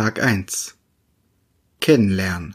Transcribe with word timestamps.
Tag 0.00 0.22
1 0.22 0.76
Kennenlernen 1.80 2.54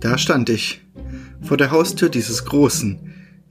Da 0.00 0.18
stand 0.18 0.50
ich, 0.50 0.84
vor 1.40 1.56
der 1.56 1.70
Haustür 1.70 2.08
dieses 2.08 2.44
großen, 2.46 2.98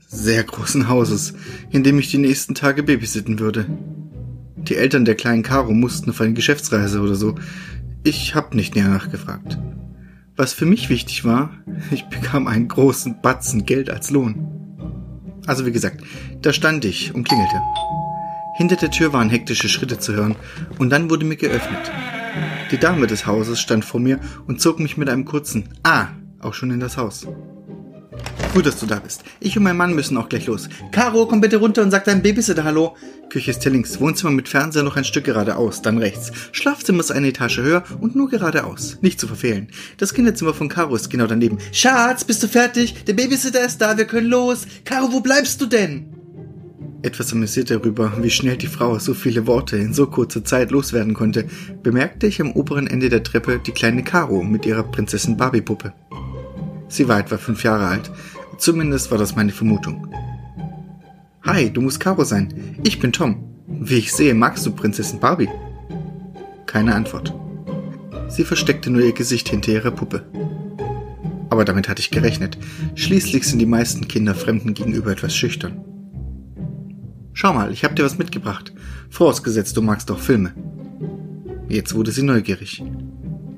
sehr 0.06 0.44
großen 0.44 0.90
Hauses, 0.90 1.32
in 1.70 1.84
dem 1.84 1.98
ich 1.98 2.10
die 2.10 2.18
nächsten 2.18 2.54
Tage 2.54 2.82
babysitten 2.82 3.38
würde. 3.38 3.64
Die 4.56 4.76
Eltern 4.76 5.06
der 5.06 5.14
kleinen 5.14 5.42
Caro 5.42 5.72
mussten 5.72 6.10
auf 6.10 6.20
eine 6.20 6.34
Geschäftsreise 6.34 7.00
oder 7.00 7.14
so. 7.14 7.36
Ich 8.04 8.34
hab 8.34 8.52
nicht 8.54 8.74
näher 8.74 8.90
nachgefragt. 8.90 9.58
Was 10.36 10.52
für 10.52 10.66
mich 10.66 10.90
wichtig 10.90 11.24
war, 11.24 11.50
ich 11.90 12.04
bekam 12.10 12.46
einen 12.46 12.68
großen 12.68 13.22
Batzen 13.22 13.64
Geld 13.64 13.88
als 13.88 14.10
Lohn. 14.10 15.40
Also 15.46 15.64
wie 15.64 15.72
gesagt, 15.72 16.04
da 16.42 16.52
stand 16.52 16.84
ich 16.84 17.14
und 17.14 17.24
klingelte. 17.24 17.56
Hinter 18.60 18.76
der 18.76 18.90
Tür 18.90 19.14
waren 19.14 19.30
hektische 19.30 19.70
Schritte 19.70 19.98
zu 19.98 20.12
hören, 20.12 20.36
und 20.76 20.90
dann 20.90 21.08
wurde 21.08 21.24
mir 21.24 21.36
geöffnet. 21.36 21.90
Die 22.70 22.76
Dame 22.76 23.06
des 23.06 23.24
Hauses 23.24 23.58
stand 23.58 23.86
vor 23.86 24.00
mir 24.00 24.20
und 24.46 24.60
zog 24.60 24.80
mich 24.80 24.98
mit 24.98 25.08
einem 25.08 25.24
kurzen 25.24 25.70
Ah 25.82 26.08
auch 26.40 26.52
schon 26.52 26.70
in 26.70 26.78
das 26.78 26.98
Haus. 26.98 27.26
Gut, 28.52 28.66
dass 28.66 28.78
du 28.78 28.84
da 28.84 28.96
bist. 28.96 29.24
Ich 29.40 29.56
und 29.56 29.62
mein 29.62 29.78
Mann 29.78 29.94
müssen 29.94 30.18
auch 30.18 30.28
gleich 30.28 30.46
los. 30.46 30.68
Caro, 30.92 31.24
komm 31.24 31.40
bitte 31.40 31.56
runter 31.56 31.80
und 31.80 31.90
sag 31.90 32.04
deinem 32.04 32.20
Babysitter 32.20 32.64
Hallo. 32.64 32.98
Küche 33.30 33.50
ist 33.50 33.62
hier 33.62 33.72
links, 33.72 33.98
Wohnzimmer 33.98 34.30
mit 34.30 34.50
Fernseher 34.50 34.82
noch 34.82 34.96
ein 34.96 35.04
Stück 35.04 35.24
geradeaus, 35.24 35.80
dann 35.80 35.96
rechts. 35.96 36.30
Schlafzimmer 36.52 37.00
ist 37.00 37.12
eine 37.12 37.28
Etage 37.28 37.60
höher 37.60 37.84
und 37.98 38.14
nur 38.14 38.28
geradeaus. 38.28 38.98
Nicht 39.00 39.20
zu 39.20 39.26
verfehlen. 39.26 39.68
Das 39.96 40.12
Kinderzimmer 40.12 40.52
von 40.52 40.68
Caro 40.68 40.94
ist 40.96 41.08
genau 41.08 41.26
daneben. 41.26 41.56
Schatz, 41.72 42.24
bist 42.24 42.42
du 42.42 42.46
fertig? 42.46 43.06
Der 43.06 43.14
Babysitter 43.14 43.64
ist 43.64 43.80
da, 43.80 43.96
wir 43.96 44.04
können 44.04 44.28
los. 44.28 44.66
Caro, 44.84 45.10
wo 45.12 45.20
bleibst 45.20 45.62
du 45.62 45.66
denn? 45.66 46.19
Etwas 47.02 47.32
amüsiert 47.32 47.70
darüber, 47.70 48.12
wie 48.22 48.28
schnell 48.28 48.58
die 48.58 48.66
Frau 48.66 48.98
so 48.98 49.14
viele 49.14 49.46
Worte 49.46 49.78
in 49.78 49.94
so 49.94 50.06
kurzer 50.06 50.44
Zeit 50.44 50.70
loswerden 50.70 51.14
konnte, 51.14 51.46
bemerkte 51.82 52.26
ich 52.26 52.42
am 52.42 52.52
oberen 52.52 52.86
Ende 52.86 53.08
der 53.08 53.22
Treppe 53.22 53.58
die 53.58 53.72
kleine 53.72 54.04
Caro 54.04 54.42
mit 54.42 54.66
ihrer 54.66 54.82
Prinzessin 54.82 55.38
Barbie-Puppe. 55.38 55.94
Sie 56.88 57.08
war 57.08 57.18
etwa 57.18 57.38
fünf 57.38 57.64
Jahre 57.64 57.86
alt. 57.86 58.10
Zumindest 58.58 59.10
war 59.10 59.16
das 59.16 59.34
meine 59.34 59.52
Vermutung. 59.52 60.14
Hi, 61.42 61.70
du 61.70 61.80
musst 61.80 62.00
Caro 62.00 62.24
sein. 62.24 62.76
Ich 62.84 63.00
bin 63.00 63.12
Tom. 63.12 63.44
Wie 63.66 63.96
ich 63.96 64.12
sehe, 64.12 64.34
magst 64.34 64.66
du 64.66 64.72
Prinzessin 64.72 65.20
Barbie? 65.20 65.48
Keine 66.66 66.94
Antwort. 66.94 67.34
Sie 68.28 68.44
versteckte 68.44 68.90
nur 68.90 69.02
ihr 69.02 69.14
Gesicht 69.14 69.48
hinter 69.48 69.72
ihrer 69.72 69.90
Puppe. 69.90 70.26
Aber 71.48 71.64
damit 71.64 71.88
hatte 71.88 72.00
ich 72.00 72.10
gerechnet. 72.10 72.58
Schließlich 72.94 73.44
sind 73.44 73.58
die 73.58 73.66
meisten 73.66 74.06
Kinder 74.06 74.34
Fremden 74.34 74.74
gegenüber 74.74 75.12
etwas 75.12 75.34
schüchtern. 75.34 75.89
Schau 77.40 77.54
mal, 77.54 77.72
ich 77.72 77.84
hab 77.84 77.96
dir 77.96 78.04
was 78.04 78.18
mitgebracht. 78.18 78.70
Vorausgesetzt, 79.08 79.74
du 79.74 79.80
magst 79.80 80.10
doch 80.10 80.18
Filme. 80.18 80.52
Jetzt 81.70 81.94
wurde 81.94 82.12
sie 82.12 82.22
neugierig. 82.22 82.84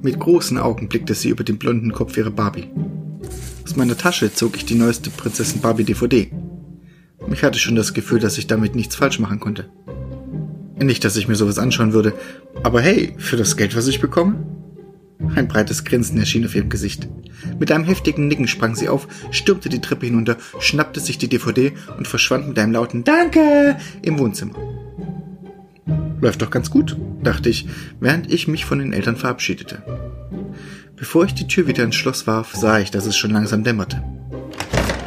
Mit 0.02 0.20
großen 0.20 0.56
Augen 0.56 0.89
blickte 0.89 1.14
sie 1.14 1.30
über 1.30 1.42
den 1.42 1.58
blonden 1.58 1.91
Kopf 1.91 2.16
ihrer 2.16 2.30
Barbie. 2.30 2.70
Aus 3.64 3.74
meiner 3.74 3.98
Tasche 3.98 4.33
zog 4.33 4.55
ich 4.55 4.66
die 4.66 4.77
neueste 4.77 5.11
Prinzessin 5.11 5.61
Barbie 5.62 5.83
DVD. 5.83 6.30
Ich 7.33 7.42
hatte 7.42 7.58
schon 7.58 7.74
das 7.74 7.92
Gefühl, 7.92 8.20
dass 8.20 8.39
ich 8.39 8.47
damit 8.47 8.77
nichts 8.77 8.94
falsch 8.94 9.19
machen 9.19 9.41
konnte. 9.41 9.69
Nicht, 10.78 11.05
dass 11.05 11.17
ich 11.17 11.27
mir 11.27 11.34
sowas 11.34 11.58
anschauen 11.58 11.92
würde, 11.92 12.12
aber 12.62 12.80
hey, 12.80 13.17
für 13.19 13.36
das 13.36 13.56
Geld, 13.56 13.74
was 13.74 13.89
ich 13.89 14.00
bekomme? 14.00 14.36
Ein 15.34 15.48
breites 15.48 15.84
Grinsen 15.84 16.19
erschien 16.19 16.45
auf 16.45 16.55
ihrem 16.55 16.69
Gesicht. 16.69 17.09
Mit 17.59 17.73
einem 17.73 17.84
heftigen 17.84 18.28
Nicken 18.28 18.48
sprang 18.48 18.75
sie 18.75 18.89
auf, 18.89 19.09
stürmte 19.31 19.69
die 19.69 19.81
Treppe 19.81 20.06
hinunter, 20.06 20.37
schnappte 20.59 21.01
sich 21.01 21.19
die 21.19 21.29
DVD 21.29 21.73
und 21.97 22.06
verschwand 22.06 22.48
mit 22.48 22.59
einem 22.59 22.73
lauten 22.73 23.05
Danke 23.05 23.77
im 24.03 24.19
Wohnzimmer. 24.19 24.56
Läuft 26.20 26.42
doch 26.42 26.51
ganz 26.51 26.70
gut, 26.70 26.97
dachte 27.23 27.48
ich, 27.48 27.67
während 27.98 28.33
ich 28.33 28.47
mich 28.47 28.64
von 28.64 28.79
den 28.79 28.92
Eltern 28.92 29.17
verabschiedete. 29.17 29.83
Bevor 30.97 31.25
ich 31.25 31.34
die 31.34 31.48
Tür 31.48 31.67
wieder 31.67 31.83
ins 31.83 31.97
Schloss 31.97 32.27
warf, 32.29 32.55
sah 32.55 32.79
ich, 32.79 32.92
dass 32.92 33.07
es 33.07 33.17
schon 33.17 33.33
langsam 33.33 33.64
dämmerte. 33.64 34.02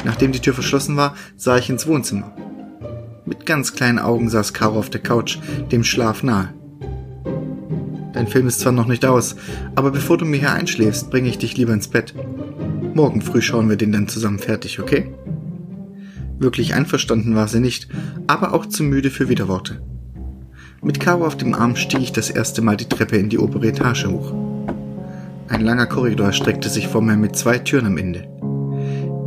Nachdem 0.04 0.32
die 0.32 0.40
Tür 0.40 0.52
verschlossen 0.52 0.96
war, 0.96 1.16
sah 1.36 1.56
ich 1.56 1.70
ins 1.70 1.86
Wohnzimmer. 1.86 2.36
Mit 3.24 3.46
ganz 3.46 3.72
kleinen 3.72 3.98
Augen 3.98 4.28
saß 4.28 4.52
Caro 4.52 4.78
auf 4.78 4.90
der 4.90 5.02
Couch, 5.02 5.38
dem 5.72 5.84
Schlaf 5.84 6.22
nahe. 6.22 6.52
Dein 8.16 8.28
Film 8.28 8.46
ist 8.46 8.60
zwar 8.60 8.72
noch 8.72 8.86
nicht 8.86 9.04
aus, 9.04 9.36
aber 9.74 9.90
bevor 9.90 10.16
du 10.16 10.24
mir 10.24 10.38
hier 10.38 10.52
einschläfst, 10.52 11.10
bringe 11.10 11.28
ich 11.28 11.36
dich 11.36 11.54
lieber 11.58 11.74
ins 11.74 11.88
Bett. 11.88 12.14
Morgen 12.94 13.20
früh 13.20 13.42
schauen 13.42 13.68
wir 13.68 13.76
den 13.76 13.92
dann 13.92 14.08
zusammen 14.08 14.38
fertig, 14.38 14.80
okay? 14.80 15.12
Wirklich 16.38 16.72
einverstanden 16.72 17.34
war 17.34 17.46
sie 17.46 17.60
nicht, 17.60 17.88
aber 18.26 18.54
auch 18.54 18.64
zu 18.64 18.84
müde 18.84 19.10
für 19.10 19.28
Widerworte. 19.28 19.82
Mit 20.82 20.98
Caro 20.98 21.26
auf 21.26 21.36
dem 21.36 21.52
Arm 21.52 21.76
stieg 21.76 22.00
ich 22.00 22.12
das 22.12 22.30
erste 22.30 22.62
Mal 22.62 22.78
die 22.78 22.88
Treppe 22.88 23.18
in 23.18 23.28
die 23.28 23.38
obere 23.38 23.68
Etage 23.68 24.06
hoch. 24.06 24.32
Ein 25.48 25.60
langer 25.60 25.86
Korridor 25.86 26.32
streckte 26.32 26.70
sich 26.70 26.88
vor 26.88 27.02
mir 27.02 27.18
mit 27.18 27.36
zwei 27.36 27.58
Türen 27.58 27.84
am 27.84 27.98
Ende. 27.98 28.26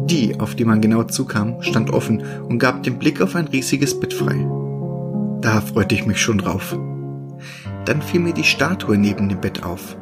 Die, 0.10 0.40
auf 0.40 0.56
die 0.56 0.66
man 0.66 0.82
genau 0.82 1.04
zukam, 1.04 1.62
stand 1.62 1.92
offen 1.92 2.24
und 2.48 2.58
gab 2.58 2.82
den 2.82 2.98
Blick 2.98 3.22
auf 3.22 3.36
ein 3.36 3.50
riesiges 3.50 4.00
Bett 4.00 4.16
frei. 4.16 4.48
Da 5.42 5.62
freute 5.62 5.94
ich 5.94 6.08
mich 6.08 6.20
schon 6.20 6.40
drauf. 6.40 6.76
Dann 7.90 8.04
fiel 8.04 8.20
mir 8.20 8.34
die 8.34 8.44
Statue 8.44 9.00
neben 9.00 9.30
dem 9.30 9.42
Bett 9.42 9.64
auf. 9.64 9.98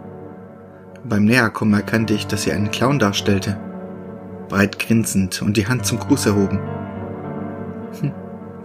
Beim 1.06 1.24
Näherkommen 1.24 1.74
erkannte 1.74 2.14
ich, 2.16 2.28
dass 2.28 2.44
sie 2.44 2.52
einen 2.52 2.70
Clown 2.70 3.00
darstellte. 3.00 3.58
Breit 4.50 4.78
grinsend 4.78 5.42
und 5.42 5.56
die 5.56 5.70
Hand 5.70 5.86
zum 5.86 5.98
Gruß 5.98 6.26
erhoben. 6.26 6.60
Hm, 8.02 8.12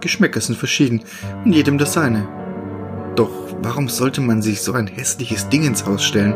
Geschmäcker 0.01 0.41
sind 0.41 0.57
verschieden 0.57 1.05
und 1.45 1.53
jedem 1.53 1.77
das 1.77 1.93
seine. 1.93 2.27
Doch 3.15 3.31
warum 3.61 3.87
sollte 3.87 4.19
man 4.19 4.41
sich 4.41 4.61
so 4.61 4.73
ein 4.73 4.87
hässliches 4.87 5.47
Ding 5.47 5.63
ins 5.63 5.85
Haus 5.85 6.03
stellen? 6.03 6.35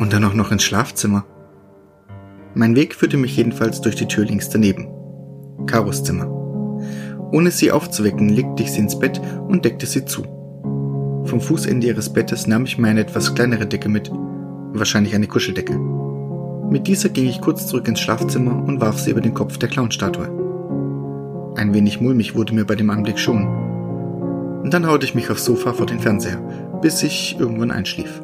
Und 0.00 0.12
dann 0.12 0.24
auch 0.24 0.34
noch 0.34 0.50
ins 0.50 0.64
Schlafzimmer. 0.64 1.24
Mein 2.54 2.74
Weg 2.74 2.96
führte 2.96 3.18
mich 3.18 3.36
jedenfalls 3.36 3.80
durch 3.80 3.94
die 3.94 4.08
Tür 4.08 4.24
links 4.24 4.48
daneben. 4.48 4.88
Karos 5.66 6.02
Zimmer. 6.02 6.26
Ohne 7.30 7.52
sie 7.52 7.70
aufzuwecken, 7.70 8.30
legte 8.30 8.64
ich 8.64 8.72
sie 8.72 8.80
ins 8.80 8.98
Bett 8.98 9.20
und 9.46 9.64
deckte 9.64 9.86
sie 9.86 10.04
zu. 10.04 10.33
Vom 11.24 11.40
Fußende 11.40 11.86
ihres 11.86 12.12
Bettes 12.12 12.46
nahm 12.46 12.64
ich 12.64 12.78
mir 12.78 12.88
eine 12.88 13.00
etwas 13.00 13.34
kleinere 13.34 13.66
Decke 13.66 13.88
mit, 13.88 14.10
wahrscheinlich 14.12 15.14
eine 15.14 15.26
Kuscheldecke. 15.26 15.78
Mit 16.70 16.86
dieser 16.86 17.08
ging 17.08 17.26
ich 17.26 17.40
kurz 17.40 17.66
zurück 17.66 17.88
ins 17.88 18.00
Schlafzimmer 18.00 18.64
und 18.64 18.80
warf 18.80 18.98
sie 18.98 19.10
über 19.10 19.20
den 19.20 19.34
Kopf 19.34 19.58
der 19.58 19.68
Clownstatue. 19.68 21.54
Ein 21.56 21.72
wenig 21.72 22.00
mulmig 22.00 22.34
wurde 22.34 22.54
mir 22.54 22.64
bei 22.64 22.74
dem 22.74 22.90
Anblick 22.90 23.18
schon. 23.18 23.46
Und 24.62 24.74
dann 24.74 24.86
haute 24.86 25.06
ich 25.06 25.14
mich 25.14 25.30
aufs 25.30 25.44
Sofa 25.44 25.72
vor 25.72 25.86
den 25.86 26.00
Fernseher, 26.00 26.38
bis 26.82 27.02
ich 27.02 27.36
irgendwann 27.38 27.70
einschlief. 27.70 28.22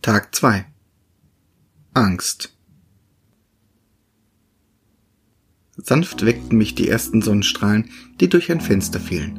Tag 0.00 0.34
2 0.34 0.64
Angst 1.94 2.54
Sanft 5.82 6.24
weckten 6.24 6.56
mich 6.56 6.76
die 6.76 6.88
ersten 6.88 7.22
Sonnenstrahlen, 7.22 7.90
die 8.20 8.28
durch 8.28 8.50
ein 8.52 8.60
Fenster 8.60 9.00
fielen. 9.00 9.38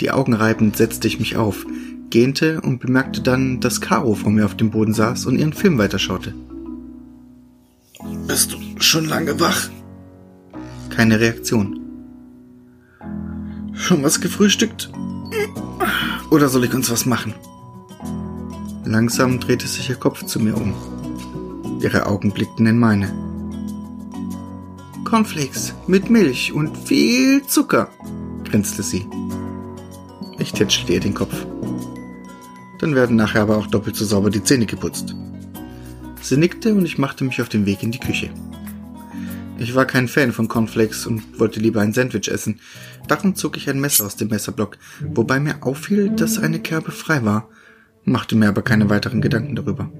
Die 0.00 0.12
Augen 0.12 0.34
reibend 0.34 0.76
setzte 0.76 1.08
ich 1.08 1.18
mich 1.18 1.36
auf, 1.36 1.66
gähnte 2.10 2.60
und 2.60 2.78
bemerkte 2.78 3.22
dann, 3.22 3.60
dass 3.60 3.80
Caro 3.80 4.14
vor 4.14 4.30
mir 4.30 4.44
auf 4.44 4.56
dem 4.56 4.70
Boden 4.70 4.94
saß 4.94 5.26
und 5.26 5.36
ihren 5.38 5.52
Film 5.52 5.78
weiterschaute. 5.78 6.32
Bist 8.28 8.52
du 8.52 8.58
schon 8.78 9.06
lange 9.06 9.40
wach? 9.40 9.68
Keine 10.90 11.18
Reaktion. 11.18 11.80
Schon 13.72 14.04
was 14.04 14.20
gefrühstückt? 14.20 14.90
Oder 16.30 16.48
soll 16.48 16.64
ich 16.64 16.74
uns 16.74 16.90
was 16.90 17.04
machen? 17.04 17.34
Langsam 18.84 19.40
drehte 19.40 19.66
sich 19.66 19.88
ihr 19.88 19.96
Kopf 19.96 20.24
zu 20.24 20.38
mir 20.38 20.56
um. 20.56 20.74
Ihre 21.82 22.06
Augen 22.06 22.32
blickten 22.32 22.66
in 22.66 22.78
meine. 22.78 23.35
Cornflakes 25.06 25.74
mit 25.86 26.10
Milch 26.10 26.52
und 26.52 26.76
viel 26.76 27.42
Zucker, 27.46 27.88
grinste 28.44 28.82
sie. 28.82 29.06
Ich 30.38 30.52
tätschelte 30.52 30.92
ihr 30.92 31.00
den 31.00 31.14
Kopf. 31.14 31.46
Dann 32.78 32.94
werden 32.94 33.16
nachher 33.16 33.42
aber 33.42 33.56
auch 33.56 33.66
doppelt 33.66 33.96
so 33.96 34.04
sauber 34.04 34.28
die 34.28 34.44
Zähne 34.44 34.66
geputzt. 34.66 35.14
Sie 36.20 36.36
nickte 36.36 36.74
und 36.74 36.84
ich 36.84 36.98
machte 36.98 37.24
mich 37.24 37.40
auf 37.40 37.48
den 37.48 37.64
Weg 37.64 37.82
in 37.82 37.92
die 37.92 38.00
Küche. 38.00 38.30
Ich 39.58 39.74
war 39.74 39.86
kein 39.86 40.08
Fan 40.08 40.32
von 40.32 40.48
Cornflakes 40.48 41.06
und 41.06 41.40
wollte 41.40 41.60
lieber 41.60 41.80
ein 41.80 41.94
Sandwich 41.94 42.28
essen. 42.28 42.60
Darum 43.08 43.34
zog 43.34 43.56
ich 43.56 43.70
ein 43.70 43.80
Messer 43.80 44.04
aus 44.04 44.16
dem 44.16 44.28
Messerblock, 44.28 44.76
wobei 45.00 45.40
mir 45.40 45.62
auffiel, 45.62 46.10
dass 46.10 46.38
eine 46.38 46.58
Kerbe 46.58 46.92
frei 46.92 47.24
war 47.24 47.48
machte 48.06 48.36
mir 48.36 48.48
aber 48.48 48.62
keine 48.62 48.88
weiteren 48.88 49.20
Gedanken 49.20 49.56
darüber. 49.56 49.90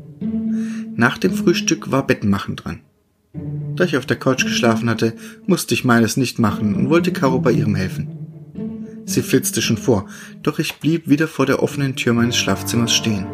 Nach 0.94 1.18
dem 1.18 1.34
Frühstück 1.34 1.90
war 1.90 2.06
Bettenmachen 2.06 2.56
dran. 2.56 2.80
Da 3.76 3.84
ich 3.84 3.96
auf 3.96 4.06
der 4.06 4.18
Couch 4.18 4.44
geschlafen 4.44 4.88
hatte, 4.88 5.14
musste 5.46 5.74
ich 5.74 5.84
meines 5.84 6.16
nicht 6.16 6.38
machen 6.38 6.74
und 6.74 6.88
wollte 6.88 7.12
Caro 7.12 7.38
bei 7.38 7.52
ihrem 7.52 7.74
helfen. 7.74 8.08
Sie 9.04 9.22
flitzte 9.22 9.62
schon 9.62 9.76
vor, 9.76 10.06
doch 10.42 10.58
ich 10.58 10.80
blieb 10.80 11.08
wieder 11.08 11.28
vor 11.28 11.46
der 11.46 11.62
offenen 11.62 11.94
Tür 11.94 12.14
meines 12.14 12.36
Schlafzimmers 12.36 12.92
stehen. 12.92 13.26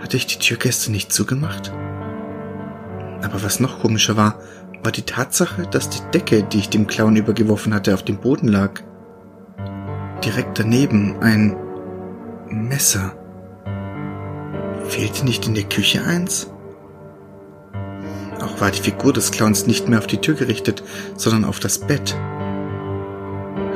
Hatte 0.00 0.16
ich 0.16 0.26
die 0.26 0.38
Tür 0.38 0.58
nicht 0.88 1.12
zugemacht? 1.12 1.72
Aber 3.22 3.42
was 3.42 3.58
noch 3.58 3.80
komischer 3.80 4.16
war, 4.16 4.38
war 4.82 4.92
die 4.92 5.02
Tatsache, 5.02 5.66
dass 5.70 5.90
die 5.90 6.10
Decke, 6.12 6.42
die 6.44 6.58
ich 6.58 6.68
dem 6.68 6.86
Clown 6.86 7.16
übergeworfen 7.16 7.74
hatte, 7.74 7.94
auf 7.94 8.04
dem 8.04 8.18
Boden 8.18 8.48
lag. 8.48 8.82
Direkt 10.24 10.58
daneben 10.58 11.16
ein 11.20 11.56
Messer. 12.48 13.14
Fehlte 14.84 15.24
nicht 15.24 15.46
in 15.46 15.54
der 15.54 15.64
Küche 15.64 16.04
eins? 16.04 16.53
War 18.64 18.70
die 18.70 18.80
Figur 18.80 19.12
des 19.12 19.30
Clowns 19.30 19.66
nicht 19.66 19.88
mehr 19.88 19.98
auf 19.98 20.06
die 20.06 20.22
Tür 20.22 20.36
gerichtet, 20.36 20.82
sondern 21.18 21.44
auf 21.44 21.60
das 21.60 21.80
Bett. 21.80 22.16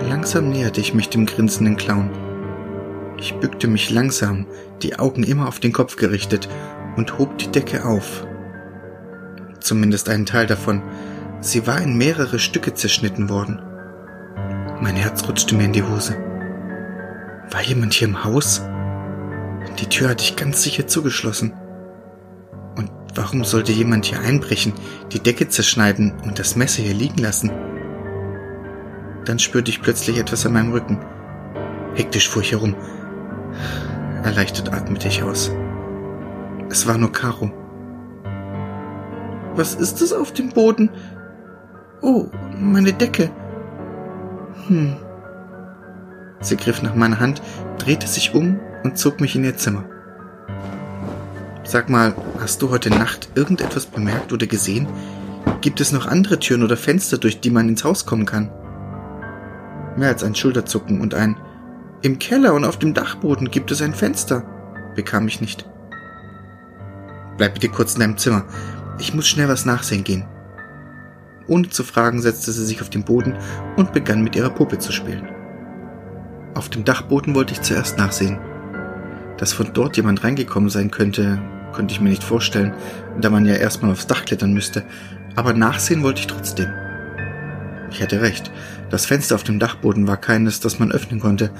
Langsam 0.09 0.49
näherte 0.49 0.81
ich 0.81 0.95
mich 0.95 1.11
dem 1.11 1.27
grinsenden 1.27 1.77
Clown. 1.77 2.09
Ich 3.19 3.35
bückte 3.35 3.69
mich 3.69 3.91
langsam, 3.91 4.47
die 4.81 4.99
Augen 4.99 5.25
immer 5.25 5.47
auf 5.47 5.61
den 5.61 5.75
Kopf 5.75 5.97
gerichtet 5.97 6.49
und 6.97 7.19
hob 7.19 7.37
die 7.37 7.49
Decke 7.49 7.85
auf. 7.85 8.27
Zumindest 9.61 10.09
einen 10.09 10.25
Teil 10.25 10.47
davon. 10.47 10.83
Sie 11.43 11.67
war 11.67 11.83
in 11.83 11.99
mehrere 11.99 12.39
Stücke 12.39 12.73
zerschnitten 12.73 13.29
worden. 13.29 13.61
Mein 14.81 14.97
Herz 14.97 15.29
rutschte 15.29 15.55
mir 15.55 15.65
in 15.65 15.75
die 15.75 15.83
Hose. 15.83 16.17
War 17.51 17.61
jemand 17.63 17.93
hier 17.93 18.09
im 18.09 18.25
Haus? 18.25 18.63
Die 19.81 19.87
Tür 19.91 20.09
hatte 20.09 20.25
ich 20.25 20.37
ganz 20.37 20.63
sicher 20.63 20.87
zugeschlossen. 20.87 21.53
Warum 23.19 23.43
sollte 23.43 23.73
jemand 23.73 24.05
hier 24.05 24.21
einbrechen, 24.21 24.75
die 25.11 25.19
Decke 25.19 25.49
zerschneiden 25.49 26.13
und 26.25 26.39
das 26.39 26.55
Messer 26.55 26.85
hier 26.85 26.95
liegen 26.95 27.19
lassen? 27.19 27.51
Dann 29.25 29.41
spürte 29.41 29.73
ich 29.73 29.83
plötzlich 29.83 30.19
etwas 30.19 30.47
an 30.47 30.53
meinem 30.53 30.71
Rücken. 30.71 31.01
Hektisch 31.97 32.29
fuhr 32.29 32.43
ich 32.43 32.53
herum. 32.53 32.77
Erleichtert 34.23 34.73
atmete 34.73 35.09
ich 35.09 35.25
aus. 35.25 35.51
Es 36.71 36.87
war 36.87 36.97
nur 36.97 37.11
Caro. 37.11 37.51
Was 39.57 39.75
ist 39.75 40.01
es 40.01 40.13
auf 40.13 40.33
dem 40.33 40.51
Boden? 40.51 40.89
Oh, 42.01 42.27
meine 42.57 42.93
Decke. 42.93 43.33
Hm. 44.69 44.97
Sie 46.39 46.57
griff 46.57 46.83
nach 46.83 46.95
meiner 46.95 47.19
Hand, 47.19 47.43
drehte 47.79 48.07
sich 48.07 48.33
um 48.33 48.61
und 48.85 48.97
zog 48.97 49.21
mich 49.21 49.35
in 49.35 49.43
ihr 49.43 49.57
Zimmer. 49.57 49.98
Sag 51.69 51.91
mal, 51.91 52.15
hast 52.41 52.63
du 52.63 52.71
heute 52.71 52.89
Nacht 52.89 53.29
irgendetwas 53.35 53.85
bemerkt 53.85 54.33
oder 54.33 54.47
gesehen? 54.47 54.89
Gibt 55.61 55.83
es 55.83 55.93
noch 55.93 56.07
andere 56.07 56.39
Türen 56.39 56.63
oder 56.63 56.79
Fenster, 56.79 57.19
durch 57.19 57.41
die 57.41 57.51
man 57.51 57.69
ins 57.69 57.85
Haus 57.85 58.07
kommen 58.07 58.25
kann? 58.25 58.51
Mehr 59.95 60.09
als 60.09 60.25
ein 60.25 60.35
Schulterzucken 60.35 61.03
und 61.03 61.13
ein 61.13 61.37
Im 62.01 62.19
Keller 62.19 62.55
und 62.55 62.65
auf 62.65 62.79
dem 62.79 62.95
Dachboden 62.95 63.51
gibt 63.51 63.71
es 63.71 63.83
ein 63.83 63.93
Fenster, 63.93 64.45
bekam 64.95 65.29
ich 65.29 65.43
nicht. 65.43 65.69
Bleib 67.37 67.53
bitte 67.53 67.69
kurz 67.69 67.93
in 67.93 68.01
deinem 68.01 68.17
Zimmer. 68.17 68.47
Ich 68.99 69.13
muss 69.13 69.29
schnell 69.29 69.51
was 69.51 69.67
nachsehen 69.67 70.05
gehen. 70.05 70.25
Ohne 71.49 71.69
zu 71.69 71.85
fragen, 71.85 72.23
setzte 72.23 72.51
sie 72.51 72.65
sich 72.65 72.81
auf 72.81 72.89
den 72.89 73.05
Boden 73.05 73.37
und 73.77 73.93
begann 73.93 74.25
mit 74.25 74.37
ihrer 74.37 74.49
Puppe 74.49 74.79
zu 74.79 74.91
spielen. 74.91 75.29
Auf 76.55 76.71
dem 76.71 76.85
Dachboden 76.85 77.35
wollte 77.35 77.53
ich 77.53 77.61
zuerst 77.61 77.99
nachsehen. 77.99 78.39
Dass 79.37 79.53
von 79.53 79.75
dort 79.75 79.99
jemand 79.99 80.25
reingekommen 80.25 80.71
sein 80.71 80.91
könnte, 80.91 81.39
konnte 81.79 81.95
ich 81.95 82.01
mir 82.01 82.09
nicht 82.09 82.25
vorstellen, 82.25 82.75
da 83.21 83.31
man 83.31 83.47
ja 83.47 83.55
erstmal 83.55 83.93
aufs 83.93 84.09
Dach 84.09 84.25
klettern 84.25 84.53
müsste, 84.53 84.83
aber 85.37 85.53
nachsehen 85.53 86.03
wollte 86.03 86.19
ich 86.19 86.27
trotzdem. 86.27 86.67
Ich 87.93 88.03
hatte 88.03 88.21
recht, 88.21 88.51
das 88.91 89.07
Fenster 89.07 89.37
auf 89.37 89.45
dem 89.45 89.61
Dachboden 89.61 90.09
war 90.09 90.17
keines, 90.17 90.59
das 90.59 90.81
man 90.81 90.91
öffnen 90.91 91.21
konnte, 91.21 91.53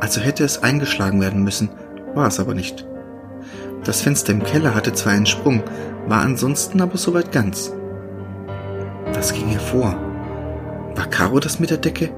also 0.00 0.22
hätte 0.22 0.42
es 0.42 0.62
eingeschlagen 0.62 1.20
werden 1.20 1.44
müssen, 1.44 1.68
war 2.14 2.28
es 2.28 2.40
aber 2.40 2.54
nicht. 2.54 2.86
Das 3.84 4.00
Fenster 4.00 4.32
im 4.32 4.42
Keller 4.42 4.74
hatte 4.74 4.94
zwar 4.94 5.12
einen 5.12 5.26
Sprung, 5.26 5.62
war 6.06 6.22
ansonsten 6.22 6.80
aber 6.80 6.96
soweit 6.96 7.30
ganz. 7.30 7.70
Was 9.12 9.34
ging 9.34 9.48
hier 9.48 9.60
vor? 9.60 9.94
War 10.94 11.10
Caro 11.10 11.40
das 11.40 11.60
mit 11.60 11.68
der 11.68 11.76
Decke? 11.76 12.08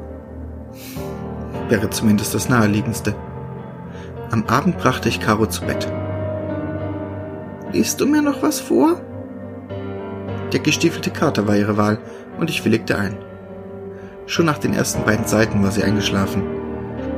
Wäre 1.69 1.91
zumindest 1.91 2.33
das 2.33 2.49
naheliegendste. 2.49 3.17
Am 4.31 4.45
Abend 4.47 4.79
brachte 4.79 5.09
ich 5.09 5.19
Caro 5.19 5.47
zu 5.47 5.63
Bett. 5.63 5.89
Liest 7.73 8.01
du 8.01 8.07
mir 8.07 8.21
noch 8.21 8.43
was 8.43 8.59
vor? 8.59 9.01
Der 10.53 10.59
gestiefelte 10.59 11.11
Kater 11.11 11.47
war 11.47 11.57
ihre 11.57 11.77
Wahl 11.77 11.99
und 12.39 12.51
ich 12.51 12.65
willigte 12.65 12.99
ein. 12.99 13.17
Schon 14.27 14.47
nach 14.47 14.59
den 14.59 14.73
ersten 14.73 15.05
beiden 15.05 15.27
Seiten 15.27 15.63
war 15.63 15.71
sie 15.71 15.85
eingeschlafen. 15.85 16.43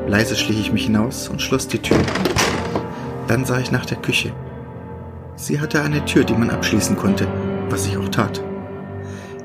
Leise 0.06 0.37
schlich 0.37 0.60
ich 0.60 0.72
mich 0.72 0.84
hinaus 0.84 1.28
und 1.28 1.40
schloss 1.40 1.69
die 1.69 1.78
Tür. 1.78 1.96
Dann 3.28 3.46
sah 3.46 3.60
ich 3.60 3.72
nach 3.72 3.87
der 3.87 3.96
Küche. 3.99 4.34
Sie 5.37 5.58
hatte 5.58 5.81
eine 5.81 6.04
Tür, 6.04 6.25
die 6.25 6.34
man 6.34 6.50
abschließen 6.50 6.96
konnte, 6.96 7.26
was 7.70 7.87
ich 7.87 7.96
auch 7.96 8.08
tat. 8.10 8.43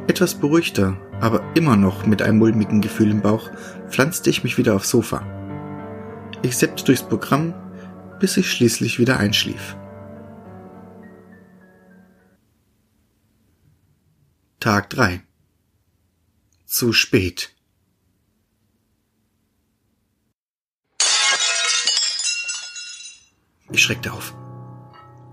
Etwas 0.08 0.36
beruhigter, 0.36 0.98
aber 1.22 1.42
immer 1.56 1.78
noch 1.78 2.06
mit 2.06 2.22
einem 2.22 2.40
mulmigen 2.40 2.82
Gefühl 2.82 3.12
im 3.12 3.22
Bauch, 3.22 3.50
pflanzte 3.88 4.30
ich 4.30 4.44
mich 4.44 4.58
wieder 4.58 4.76
aufs 4.76 4.90
Sofa. 4.90 5.22
Ich 6.42 6.58
seppte 6.58 6.84
durchs 6.84 7.04
Programm, 7.04 7.54
bis 8.20 8.36
ich 8.36 8.52
schließlich 8.52 9.00
wieder 9.00 9.18
einschlief. 9.18 9.78
Tag 14.60 14.90
3 14.90 15.22
Zu 16.66 16.92
spät. 16.92 17.54
Ich 23.72 23.84
schreckte 23.84 24.12
auf. 24.12 24.34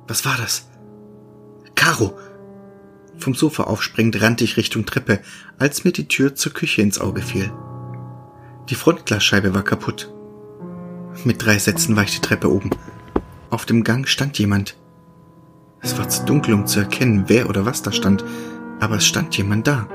Was 0.06 0.26
war 0.26 0.36
das? 0.36 0.68
Caro! 1.74 2.18
Vom 3.16 3.34
Sofa 3.34 3.62
aufspringend 3.62 4.20
rannte 4.20 4.44
ich 4.44 4.58
Richtung 4.58 4.84
Treppe, 4.84 5.22
als 5.58 5.84
mir 5.84 5.92
die 5.92 6.06
Tür 6.06 6.34
zur 6.34 6.52
Küche 6.52 6.82
ins 6.82 7.00
Auge 7.00 7.22
fiel. 7.22 7.50
Die 8.68 8.74
Frontglasscheibe 8.74 9.54
war 9.54 9.64
kaputt. 9.64 10.12
Mit 11.24 11.42
drei 11.42 11.58
Sätzen 11.58 11.96
war 11.96 12.02
ich 12.02 12.14
die 12.14 12.20
Treppe 12.20 12.52
oben. 12.52 12.68
Auf 13.48 13.64
dem 13.64 13.84
Gang 13.84 14.06
stand 14.06 14.38
jemand. 14.38 14.76
Es 15.80 15.96
war 15.96 16.10
zu 16.10 16.26
dunkel, 16.26 16.52
um 16.52 16.66
zu 16.66 16.80
erkennen, 16.80 17.24
wer 17.28 17.48
oder 17.48 17.64
was 17.64 17.80
da 17.80 17.90
stand, 17.90 18.22
aber 18.80 18.96
es 18.96 19.06
stand 19.06 19.36
jemand 19.36 19.66
da. 19.66 19.88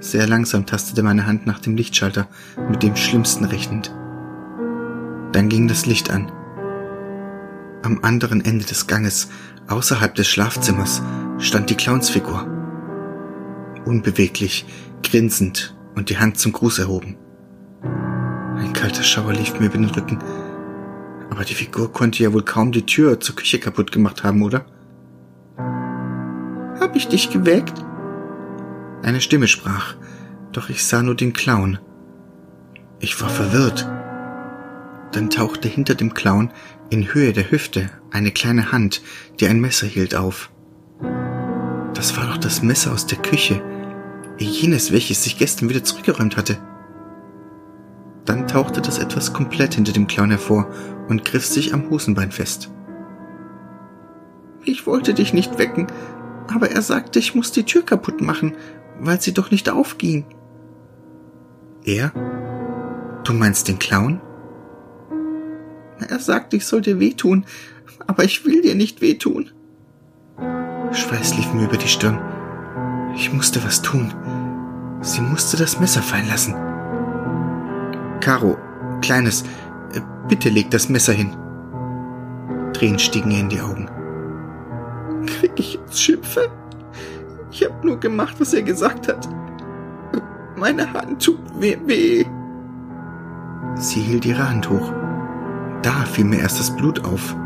Sehr 0.00 0.26
langsam 0.26 0.66
tastete 0.66 1.02
meine 1.02 1.26
Hand 1.26 1.46
nach 1.46 1.58
dem 1.58 1.76
Lichtschalter, 1.76 2.28
mit 2.68 2.82
dem 2.82 2.96
Schlimmsten 2.96 3.44
rechnend. 3.44 3.94
Dann 5.32 5.48
ging 5.48 5.68
das 5.68 5.86
Licht 5.86 6.10
an. 6.10 6.30
Am 7.82 8.00
anderen 8.02 8.44
Ende 8.44 8.64
des 8.64 8.86
Ganges, 8.86 9.28
außerhalb 9.68 10.14
des 10.14 10.28
Schlafzimmers, 10.28 11.02
stand 11.38 11.70
die 11.70 11.76
Clownsfigur. 11.76 12.46
Unbeweglich, 13.84 14.66
grinsend 15.02 15.76
und 15.94 16.10
die 16.10 16.18
Hand 16.18 16.38
zum 16.38 16.52
Gruß 16.52 16.78
erhoben. 16.78 17.16
Ein 17.82 18.72
kalter 18.72 19.02
Schauer 19.02 19.32
lief 19.32 19.58
mir 19.58 19.66
über 19.66 19.78
den 19.78 19.90
Rücken. 19.90 20.18
Aber 21.30 21.44
die 21.44 21.54
Figur 21.54 21.92
konnte 21.92 22.22
ja 22.22 22.32
wohl 22.32 22.42
kaum 22.42 22.72
die 22.72 22.86
Tür 22.86 23.20
zur 23.20 23.36
Küche 23.36 23.58
kaputt 23.58 23.92
gemacht 23.92 24.24
haben, 24.24 24.42
oder? 24.42 24.64
Hab 26.80 26.94
ich 26.94 27.08
dich 27.08 27.30
geweckt? 27.30 27.84
Eine 29.02 29.20
Stimme 29.20 29.48
sprach, 29.48 29.94
doch 30.52 30.68
ich 30.68 30.84
sah 30.84 31.02
nur 31.02 31.14
den 31.14 31.32
Clown. 31.32 31.78
Ich 32.98 33.20
war 33.20 33.28
verwirrt. 33.28 33.88
Dann 35.12 35.30
tauchte 35.30 35.68
hinter 35.68 35.94
dem 35.94 36.12
Clown 36.12 36.50
in 36.90 37.14
Höhe 37.14 37.32
der 37.32 37.50
Hüfte 37.50 37.90
eine 38.10 38.30
kleine 38.30 38.72
Hand, 38.72 39.02
die 39.40 39.46
ein 39.46 39.60
Messer 39.60 39.86
hielt, 39.86 40.14
auf. 40.14 40.50
Das 41.94 42.16
war 42.16 42.26
doch 42.26 42.38
das 42.38 42.62
Messer 42.62 42.92
aus 42.92 43.06
der 43.06 43.18
Küche, 43.18 43.62
jenes, 44.38 44.92
welches 44.92 45.24
sich 45.24 45.38
gestern 45.38 45.68
wieder 45.68 45.84
zurückgeräumt 45.84 46.36
hatte. 46.36 46.58
Dann 48.24 48.46
tauchte 48.48 48.82
das 48.82 48.98
etwas 48.98 49.32
komplett 49.32 49.74
hinter 49.74 49.92
dem 49.92 50.06
Clown 50.06 50.30
hervor 50.30 50.68
und 51.08 51.24
griff 51.24 51.46
sich 51.46 51.72
am 51.72 51.88
Hosenbein 51.88 52.32
fest. 52.32 52.70
Ich 54.64 54.86
wollte 54.86 55.14
dich 55.14 55.32
nicht 55.32 55.58
wecken, 55.58 55.86
aber 56.52 56.70
er 56.70 56.82
sagte, 56.82 57.18
ich 57.18 57.34
muss 57.34 57.52
die 57.52 57.64
Tür 57.64 57.84
kaputt 57.84 58.20
machen, 58.20 58.54
weil 59.00 59.20
sie 59.20 59.34
doch 59.34 59.50
nicht 59.50 59.68
aufging. 59.68 60.24
Er? 61.84 62.12
Du 63.24 63.32
meinst 63.32 63.68
den 63.68 63.78
Clown? 63.78 64.20
Er 66.08 66.18
sagt, 66.18 66.54
ich 66.54 66.66
soll 66.66 66.82
dir 66.82 67.00
wehtun, 67.00 67.46
aber 68.06 68.24
ich 68.24 68.44
will 68.44 68.62
dir 68.62 68.74
nicht 68.74 69.00
wehtun. 69.00 69.50
Schweiß 70.92 71.36
lief 71.36 71.52
mir 71.52 71.64
über 71.64 71.76
die 71.76 71.88
Stirn. 71.88 72.20
Ich 73.14 73.32
musste 73.32 73.64
was 73.64 73.82
tun. 73.82 74.12
Sie 75.00 75.20
musste 75.20 75.56
das 75.56 75.80
Messer 75.80 76.02
fallen 76.02 76.28
lassen. 76.28 76.54
Caro, 78.20 78.56
Kleines, 79.00 79.44
bitte 80.28 80.48
leg 80.48 80.70
das 80.70 80.88
Messer 80.88 81.12
hin. 81.12 81.36
Tränen 82.72 82.98
stiegen 82.98 83.30
ihr 83.30 83.40
in 83.40 83.48
die 83.48 83.60
Augen. 83.60 83.88
Schimpfe? 86.00 86.48
Ich 87.50 87.64
hab 87.64 87.84
nur 87.84 87.98
gemacht, 87.98 88.36
was 88.38 88.52
er 88.54 88.62
gesagt 88.62 89.08
hat. 89.08 89.28
Meine 90.56 90.92
Hand 90.92 91.22
tut 91.22 91.38
weh. 91.58 91.76
weh. 91.86 92.24
Sie 93.76 94.00
hielt 94.00 94.24
ihre 94.24 94.48
Hand 94.48 94.68
hoch. 94.70 94.92
Da 95.82 96.04
fiel 96.04 96.24
mir 96.24 96.40
erst 96.40 96.58
das 96.58 96.74
Blut 96.74 97.04
auf. 97.04 97.36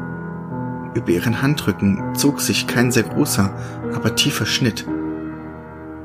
Über 0.94 1.08
ihren 1.08 1.42
Handrücken 1.42 2.14
zog 2.14 2.40
sich 2.40 2.66
kein 2.66 2.90
sehr 2.90 3.04
großer, 3.04 3.54
aber 3.94 4.16
tiefer 4.16 4.46
Schnitt. 4.46 4.86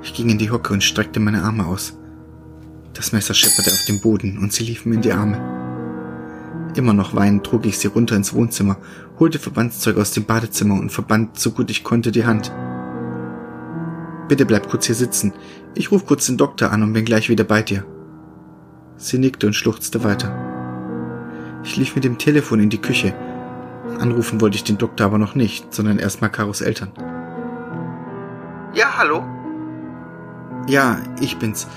Ich 0.04 0.14
ging 0.14 0.30
in 0.30 0.38
die 0.38 0.52
Hocke 0.52 0.74
und 0.74 0.84
streckte 0.84 1.20
meine 1.20 1.44
Arme 1.44 1.66
aus. 1.66 1.98
Das 2.94 3.12
Messer 3.12 3.34
schepperte 3.34 3.72
auf 3.72 3.86
dem 3.88 4.02
Boden 4.02 4.38
und 4.38 4.54
sie 4.54 4.64
lief 4.64 4.86
mir 4.86 4.96
in 4.96 5.02
die 5.02 5.14
Arme. 5.14 5.55
Immer 6.76 6.94
noch 6.94 7.16
weinend 7.16 7.46
trug 7.46 7.66
ich 7.66 7.80
sie 7.80 7.88
runter 7.88 8.18
ins 8.18 8.34
Wohnzimmer, 8.34 8.78
holte 9.18 9.40
Verbandszeug 9.40 9.98
aus 9.98 10.12
dem 10.12 10.26
Badezimmer 10.26 10.76
und 10.76 10.92
verband 10.92 11.40
so 11.40 11.52
gut 11.52 11.72
ich 11.72 11.86
konnte 11.86 12.12
die 12.12 12.26
Hand. 12.26 12.52
Bitte 14.28 14.46
bleib 14.46 14.70
kurz 14.70 14.86
hier 14.86 14.96
sitzen. 14.96 15.34
Ich 15.74 15.92
ruf 15.92 16.06
kurz 16.06 16.26
den 16.26 16.38
Doktor 16.38 16.72
an 16.72 16.84
und 16.84 16.94
bin 16.94 17.06
gleich 17.06 17.30
wieder 17.30 17.46
bei 17.46 17.62
dir. 17.62 17.86
Sie 18.98 19.18
nickte 19.20 19.48
und 19.48 19.54
schluchzte 19.54 20.04
weiter. 20.04 20.36
Ich 21.64 21.78
lief 21.78 21.96
mit 21.96 22.04
dem 22.04 22.18
Telefon 22.18 22.60
in 22.60 22.70
die 22.70 22.82
Küche. 22.82 23.14
Anrufen 24.00 24.42
wollte 24.42 24.58
ich 24.58 24.64
den 24.64 24.78
Doktor 24.78 25.06
aber 25.06 25.18
noch 25.18 25.36
nicht, 25.36 25.74
sondern 25.74 26.00
erstmal 26.00 26.32
Karos 26.32 26.62
Eltern. 26.62 26.92
Ja, 28.74 28.98
hallo? 28.98 29.24
Ja, 30.68 30.98
ich 31.22 31.38
bin's. 31.38 31.68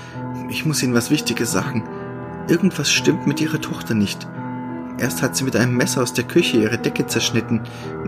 Ich 0.49 0.65
muss 0.65 0.83
Ihnen 0.83 0.93
was 0.93 1.11
Wichtiges 1.11 1.51
sagen. 1.51 1.87
Irgendwas 2.47 2.91
stimmt 2.91 3.27
mit 3.27 3.39
Ihrer 3.39 3.61
Tochter 3.61 3.93
nicht. 3.93 4.27
Erst 4.99 5.21
hat 5.21 5.35
sie 5.35 5.45
mit 5.45 5.55
einem 5.55 5.77
Messer 5.77 6.01
aus 6.01 6.13
der 6.13 6.25
Küche 6.25 6.57
ihre 6.57 6.77
Decke 6.77 7.07
zerschnitten, 7.07 7.61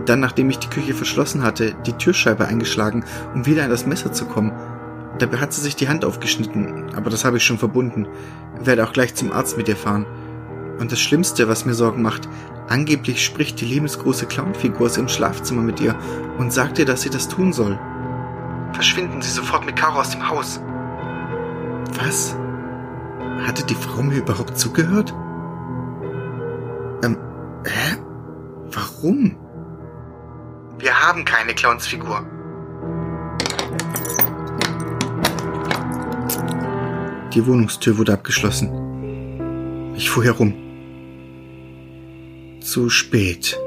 dann, 0.05 0.19
nachdem 0.19 0.49
ich 0.49 0.59
die 0.59 0.69
Küche 0.69 0.93
verschlossen 0.93 1.41
hatte, 1.41 1.73
die 1.85 1.93
Türscheibe 1.93 2.45
eingeschlagen, 2.45 3.05
um 3.33 3.45
wieder 3.45 3.63
an 3.63 3.69
das 3.69 3.85
Messer 3.85 4.11
zu 4.11 4.25
kommen. 4.25 4.51
Dabei 5.17 5.37
hat 5.37 5.53
sie 5.53 5.61
sich 5.61 5.75
die 5.75 5.87
Hand 5.87 6.03
aufgeschnitten, 6.03 6.93
aber 6.95 7.09
das 7.09 7.23
habe 7.23 7.37
ich 7.37 7.43
schon 7.45 7.59
verbunden. 7.59 8.07
Werde 8.61 8.83
auch 8.83 8.91
gleich 8.91 9.15
zum 9.15 9.31
Arzt 9.31 9.57
mit 9.57 9.69
ihr 9.69 9.75
fahren. 9.77 10.05
Und 10.79 10.91
das 10.91 10.99
Schlimmste, 10.99 11.47
was 11.47 11.65
mir 11.65 11.75
Sorgen 11.75 12.01
macht, 12.01 12.27
angeblich 12.67 13.23
spricht 13.23 13.61
die 13.61 13.65
lebensgroße 13.65 14.25
Clownfigur 14.25 14.87
aus 14.87 14.97
ihrem 14.97 15.09
Schlafzimmer 15.09 15.61
mit 15.61 15.79
ihr 15.79 15.95
und 16.39 16.51
sagt 16.51 16.79
ihr, 16.79 16.85
dass 16.85 17.03
sie 17.03 17.09
das 17.09 17.27
tun 17.27 17.53
soll. 17.53 17.79
Verschwinden 18.73 19.21
Sie 19.21 19.31
sofort 19.31 19.65
mit 19.65 19.75
Caro 19.75 19.99
aus 19.99 20.11
dem 20.11 20.27
Haus. 20.27 20.59
Was? 22.03 22.35
Hatte 23.45 23.65
die 23.65 23.75
Frau 23.75 24.01
mir 24.01 24.17
überhaupt 24.17 24.57
zugehört? 24.57 25.13
Warum? 29.01 29.35
Wir 30.77 30.93
haben 30.93 31.25
keine 31.25 31.55
Clownsfigur. 31.55 32.23
Die 37.33 37.45
Wohnungstür 37.47 37.97
wurde 37.97 38.13
abgeschlossen. 38.13 39.93
Ich 39.95 40.07
fuhr 40.07 40.23
herum. 40.23 40.53
Zu 42.61 42.89
spät. 42.89 43.59